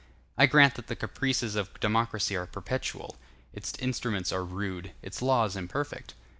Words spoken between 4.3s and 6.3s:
are rude; its laws imperfect.